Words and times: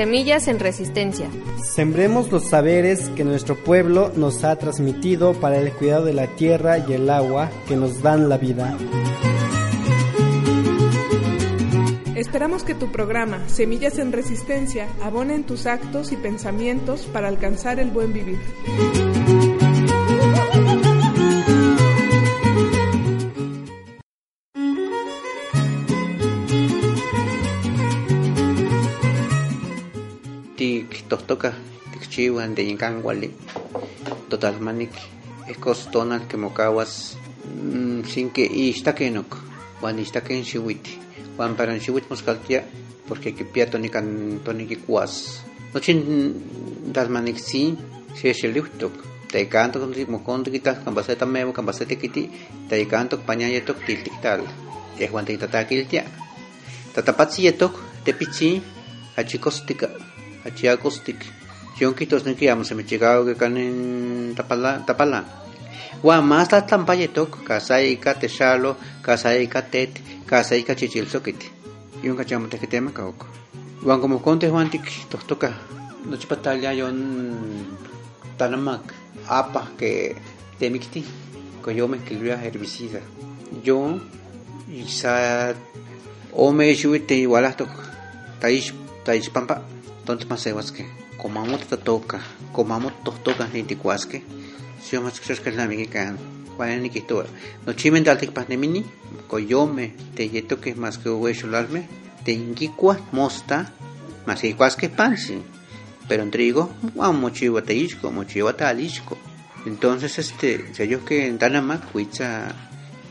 Semillas 0.00 0.48
en 0.48 0.58
resistencia. 0.58 1.28
Sembremos 1.74 2.32
los 2.32 2.48
saberes 2.48 3.10
que 3.10 3.22
nuestro 3.22 3.54
pueblo 3.54 4.10
nos 4.16 4.44
ha 4.44 4.56
transmitido 4.56 5.34
para 5.34 5.58
el 5.58 5.70
cuidado 5.72 6.06
de 6.06 6.14
la 6.14 6.26
tierra 6.26 6.78
y 6.78 6.94
el 6.94 7.10
agua 7.10 7.50
que 7.68 7.76
nos 7.76 8.00
dan 8.00 8.30
la 8.30 8.38
vida. 8.38 8.78
Esperamos 12.16 12.64
que 12.64 12.74
tu 12.74 12.90
programa 12.90 13.46
Semillas 13.46 13.98
en 13.98 14.12
Resistencia 14.12 14.88
abone 15.02 15.34
en 15.34 15.44
tus 15.44 15.66
actos 15.66 16.12
y 16.12 16.16
pensamientos 16.16 17.02
para 17.02 17.28
alcanzar 17.28 17.78
el 17.78 17.90
buen 17.90 18.14
vivir. 18.14 18.38
Tohtoka 31.10 31.50
tikchiuan 31.92 32.54
de 32.56 32.62
inkan 32.72 32.94
wali 33.06 33.28
totalmanik 34.30 34.94
ekos 35.52 35.80
tonal 35.92 36.22
que 36.28 36.36
mocahuas 36.38 36.92
mm, 37.44 38.06
sin 38.10 38.30
que 38.34 38.44
ixtakenok 38.46 39.30
wan 39.82 39.98
ixtaken 39.98 40.44
xiwiti 40.50 40.92
wan 41.38 41.56
para 41.58 41.74
xiwit 41.84 42.06
moscaltia 42.10 42.60
porque 43.08 43.34
que 43.36 43.44
pia 43.44 43.66
tonikan 43.66 44.06
tonikikuas 44.44 45.42
nochin 45.74 45.98
dalmanik 46.94 47.38
si 47.48 47.74
xexeliuhtok 48.18 48.94
taikantok 49.32 49.82
mokontokitas 50.14 50.78
kampaseta 50.84 51.26
mevo 51.26 51.52
kampaseta 51.52 51.94
kiti 52.02 52.22
taikantok 52.70 53.20
pañayetok 53.28 53.78
tiltiktal 53.86 54.40
yehuan 54.98 55.26
tiktatakiltia 55.26 56.04
tatapatsiyetok 56.94 57.74
tepitsi 58.04 58.62
achikostika 59.16 59.88
achiakostik 60.46 61.20
yon 61.80 61.94
kitosneki 61.94 62.48
amo 62.50 62.64
semechikao 62.64 63.24
que 63.24 63.34
kanin 63.34 64.34
tapala 64.36 64.84
tapala. 64.86 65.24
Wa 66.02 66.20
más 66.20 66.52
la 66.52 66.66
tlampayetok 66.66 67.44
kasaika 67.44 68.14
texalo 68.14 68.76
kasaika 69.02 69.62
tet 69.62 69.92
kasaika 70.26 70.74
chichilsokit 70.74 71.40
yon 72.02 72.16
kachamo 72.16 72.48
tekitema 72.48 72.90
kaoko. 72.90 73.26
Wan 73.84 74.00
como 74.00 74.18
conte 74.18 74.46
juan 74.48 74.70
tik 74.70 74.84
tohtoka 75.10 75.52
nochi 76.04 76.26
patalia 76.26 76.72
yon 76.72 76.96
tanamak 78.38 78.94
apa 79.28 79.68
que 79.78 80.16
temikti 80.58 81.04
koyome 81.62 81.98
kilria 82.06 82.36
herbicida. 82.36 83.00
Yo 83.64 84.00
isa 84.68 85.54
ome 86.32 86.74
shuite 86.74 87.16
igualatok 87.24 87.72
taish 88.40 88.72
taish 89.04 89.32
pampa 89.32 89.62
entonces 90.12 90.54
más 90.54 90.66
se 90.68 90.72
que 90.72 90.88
comamos 91.16 91.66
toca 91.66 92.20
comamos 92.52 92.92
toca 93.04 93.48
ni 93.52 93.62
ticuasque 93.62 94.22
si 94.82 94.92
yo 94.92 95.02
más 95.02 95.20
que 95.20 95.32
es 95.32 95.56
la 95.56 95.66
mexicana 95.66 96.16
cuál 96.56 96.90
todo 97.06 97.26
no 97.66 97.72
chimen 97.72 98.04
dal 98.04 98.18
tic 98.18 98.36
mini 98.56 98.84
coyome 99.28 99.94
te 100.14 100.28
yeto 100.28 100.60
que 100.60 100.74
más 100.74 100.98
que 100.98 101.08
huevo 101.08 101.32
chularme 101.32 101.88
te 102.24 102.32
inquicua 102.32 102.98
mosta 103.12 103.72
más 104.26 104.76
que 104.76 104.88
pansi 104.88 105.42
pero 106.08 106.22
en 106.22 106.30
trigo 106.30 106.70
guau 106.94 107.12
mochiwa 107.12 107.62
te 107.62 107.74
isco 107.74 108.12
talisco 108.56 109.16
entonces 109.66 110.18
este 110.18 110.74
si 110.74 110.88
yo 110.88 111.04
que 111.04 111.26
en 111.26 111.38
Tanama 111.38 111.80
cuicha 111.92 112.54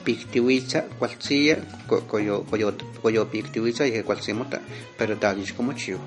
pictiwicha 0.04 0.86
cualcilla 1.00 1.58
coyo 1.88 2.44
coyo 2.44 2.74
coyo 3.02 3.28
pictiwicha 3.30 3.88
y 3.88 4.04
cualcimota 4.04 4.62
pero 4.98 5.18
talisco 5.18 5.64
mochiwa 5.64 6.00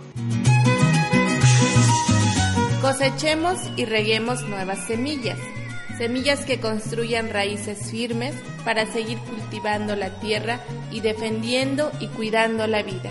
Cosechemos 2.93 3.59
y 3.75 3.87
reguemos 3.87 4.43
nuevas 4.43 4.87
semillas, 4.87 5.39
semillas 5.97 6.45
que 6.45 6.61
construyan 6.61 7.31
raíces 7.31 7.91
firmes 7.91 8.35
para 8.67 8.85
seguir 8.85 9.17
cultivando 9.21 9.97
la 9.97 10.21
tierra 10.21 10.61
y 10.91 11.01
defendiendo 11.01 11.91
y 12.01 12.09
cuidando 12.09 12.67
la 12.67 12.83
vida. 12.83 13.11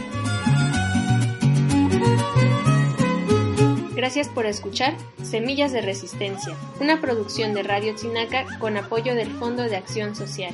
Gracias 3.96 4.30
por 4.30 4.46
escuchar 4.46 4.96
Semillas 5.24 5.72
de 5.72 5.82
Resistencia, 5.82 6.56
una 6.80 7.02
producción 7.02 7.56
de 7.56 7.64
Radio 7.64 7.96
Chinaca 7.96 8.46
con 8.60 8.78
apoyo 8.78 9.16
del 9.16 9.32
Fondo 9.32 9.64
de 9.64 9.78
Acción 9.78 10.16
Social. 10.16 10.54